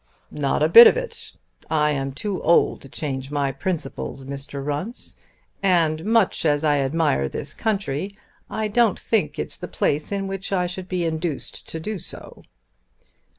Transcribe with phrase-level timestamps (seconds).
[0.31, 1.33] "Not a bit of it.
[1.69, 4.65] I am too old to change my principles, Mr.
[4.65, 5.15] Runce.
[5.61, 8.15] And much as I admire this country
[8.49, 12.41] I don't think it's the place in which I should be induced to do so."